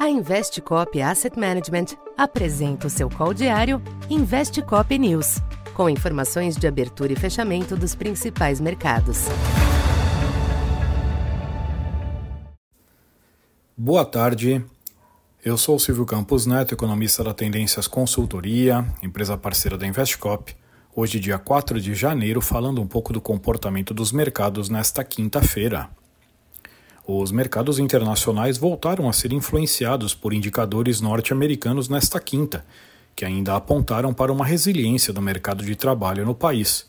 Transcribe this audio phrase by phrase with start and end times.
[0.00, 5.42] A Investcop Asset Management apresenta o seu call diário Investcop News,
[5.74, 9.26] com informações de abertura e fechamento dos principais mercados.
[13.76, 14.64] Boa tarde.
[15.44, 20.56] Eu sou Silvio Campos Neto, economista da Tendências Consultoria, empresa parceira da Investcop.
[20.96, 25.90] Hoje, dia 4 de janeiro, falando um pouco do comportamento dos mercados nesta quinta-feira.
[27.12, 32.64] Os mercados internacionais voltaram a ser influenciados por indicadores norte-americanos nesta quinta,
[33.16, 36.86] que ainda apontaram para uma resiliência do mercado de trabalho no país.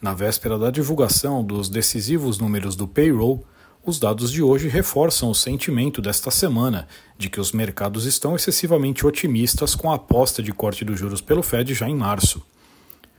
[0.00, 3.44] Na véspera da divulgação dos decisivos números do payroll,
[3.84, 6.88] os dados de hoje reforçam o sentimento desta semana
[7.18, 11.42] de que os mercados estão excessivamente otimistas com a aposta de corte dos juros pelo
[11.42, 12.42] Fed já em março.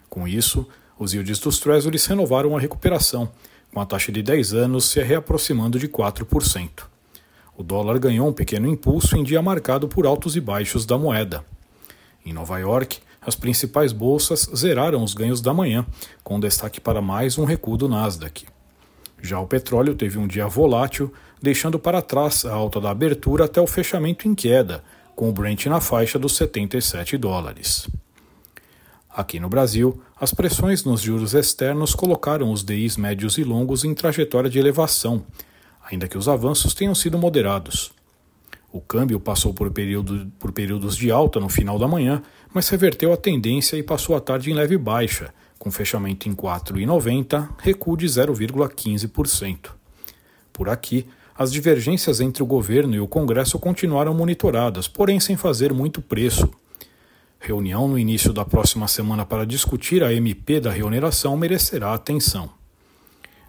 [0.09, 0.67] Com isso,
[0.97, 3.31] os yields dos Treasuries renovaram a recuperação,
[3.73, 6.83] com a taxa de 10 anos se reaproximando de 4%.
[7.55, 11.43] O dólar ganhou um pequeno impulso em dia marcado por altos e baixos da moeda.
[12.25, 15.85] Em Nova York, as principais bolsas zeraram os ganhos da manhã,
[16.23, 18.45] com destaque para mais um recuo do Nasdaq.
[19.21, 23.59] Já o petróleo teve um dia volátil, deixando para trás a alta da abertura até
[23.59, 24.83] o fechamento em queda,
[25.15, 27.87] com o Brent na faixa dos 77 dólares.
[29.19, 33.93] Aqui no Brasil, as pressões nos juros externos colocaram os DIs médios e longos em
[33.93, 35.25] trajetória de elevação,
[35.91, 37.91] ainda que os avanços tenham sido moderados.
[38.71, 43.11] O câmbio passou por, período, por períodos de alta no final da manhã, mas reverteu
[43.11, 48.05] a tendência e passou a tarde em leve baixa, com fechamento em 4,90, recuo de
[48.05, 49.71] 0,15%.
[50.53, 51.05] Por aqui,
[51.37, 56.49] as divergências entre o governo e o Congresso continuaram monitoradas, porém sem fazer muito preço.
[57.39, 62.49] Reunião no início da próxima semana para discutir a MP da reoneração merecerá atenção.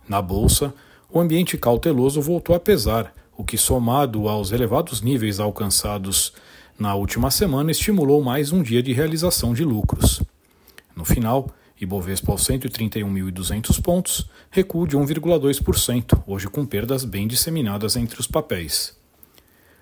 [0.08, 0.72] Na Bolsa,
[1.10, 6.32] o ambiente cauteloso voltou a pesar, o que, somado aos elevados níveis alcançados
[6.78, 10.22] na última semana, estimulou mais um dia de realização de lucros.
[10.94, 18.20] No final, Ibovespa aos 131.200 pontos, recuo de 1,2%, hoje com perdas bem disseminadas entre
[18.20, 18.96] os papéis.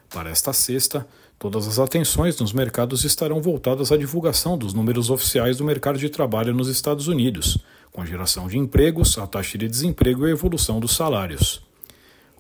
[0.09, 1.06] Para esta sexta,
[1.38, 6.09] todas as atenções nos mercados estarão voltadas à divulgação dos números oficiais do mercado de
[6.09, 7.59] trabalho nos Estados Unidos,
[7.93, 11.62] com a geração de empregos, a taxa de desemprego e a evolução dos salários.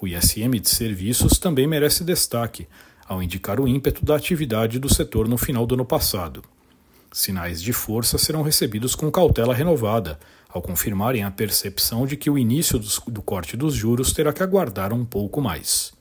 [0.00, 2.66] O ISM de serviços também merece destaque,
[3.06, 6.42] ao indicar o ímpeto da atividade do setor no final do ano passado.
[7.12, 12.38] Sinais de força serão recebidos com cautela renovada, ao confirmarem a percepção de que o
[12.38, 15.92] início do corte dos juros terá que aguardar um pouco mais.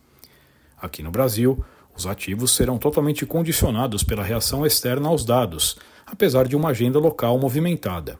[0.79, 1.63] Aqui no Brasil,
[1.97, 7.39] os ativos serão totalmente condicionados pela reação externa aos dados, apesar de uma agenda local
[7.39, 8.19] movimentada.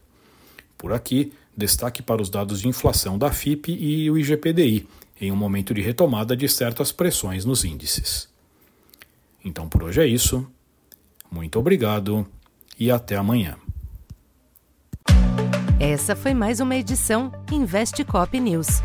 [0.78, 4.88] Por aqui, destaque para os dados de inflação da FIP e o IGPDI,
[5.22, 8.28] em um momento de retomada de certas pressões nos índices.
[9.46, 10.46] Então por hoje é isso.
[11.32, 12.26] Muito obrigado
[12.80, 13.56] e até amanhã.
[15.80, 18.82] Essa foi mais uma edição Investe Cop News.